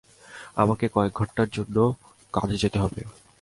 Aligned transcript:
আমাকে 0.55 0.85
কয়েকঘন্টার 0.87 1.49
জন্য 1.51 1.77
কাজে 2.33 2.57
যেতে 2.57 2.77
হবে। 2.79 3.01